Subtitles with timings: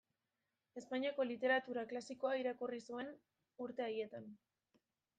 [0.81, 3.15] Espainiako literatura klasikoa irakurri zuen
[3.67, 4.31] urte haietan.